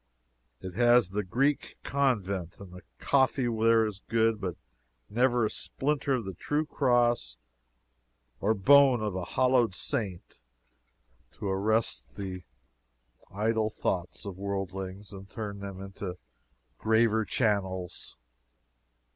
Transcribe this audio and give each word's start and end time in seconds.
It 0.61 0.73
has 0.73 1.15
its 1.15 1.29
Greek 1.29 1.77
Convent, 1.83 2.57
and 2.59 2.71
the 2.73 2.81
coffee 2.97 3.45
there 3.45 3.85
is 3.85 4.01
good, 4.07 4.41
but 4.41 4.55
never 5.11 5.45
a 5.45 5.49
splinter 5.51 6.15
of 6.15 6.25
the 6.25 6.33
true 6.33 6.65
cross 6.65 7.37
or 8.39 8.55
bone 8.55 9.03
of 9.03 9.13
a 9.15 9.23
hallowed 9.23 9.75
saint 9.75 10.41
to 11.33 11.47
arrest 11.47 12.15
the 12.15 12.41
idle 13.31 13.69
thoughts 13.69 14.25
of 14.25 14.39
worldlings 14.39 15.13
and 15.13 15.29
turn 15.29 15.59
them 15.59 15.79
into 15.79 16.17
graver 16.79 17.23
channels. 17.23 18.17